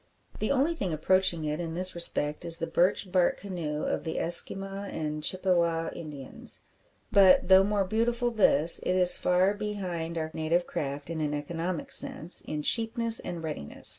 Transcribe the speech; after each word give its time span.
The 0.39 0.49
only 0.49 0.73
thing 0.73 0.91
approaching 0.91 1.45
it 1.45 1.59
in 1.59 1.75
this 1.75 1.93
respect 1.93 2.43
is 2.43 2.57
the 2.57 2.65
birch 2.65 3.11
bark 3.11 3.37
canoe 3.37 3.83
of 3.83 4.03
the 4.03 4.17
Esquimaux 4.17 4.85
and 4.89 5.21
the 5.21 5.21
Chippeway 5.21 5.93
Indians. 5.95 6.61
But, 7.11 7.49
though 7.49 7.63
more 7.63 7.85
beautiful 7.85 8.31
this, 8.31 8.79
it 8.79 8.95
is 8.95 9.15
far 9.15 9.53
behind 9.53 10.17
our 10.17 10.31
native 10.33 10.65
craft 10.65 11.11
in 11.11 11.21
an 11.21 11.35
economic 11.35 11.91
sense 11.91 12.41
in 12.47 12.63
cheapness 12.63 13.19
and 13.19 13.43
readiness. 13.43 13.89